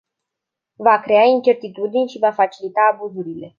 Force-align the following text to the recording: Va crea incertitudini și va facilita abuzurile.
Va 0.79 0.99
crea 0.99 1.23
incertitudini 1.27 2.07
și 2.09 2.19
va 2.19 2.31
facilita 2.31 2.81
abuzurile. 2.93 3.49